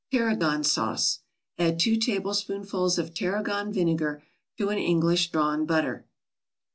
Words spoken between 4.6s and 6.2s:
an English drawn butter.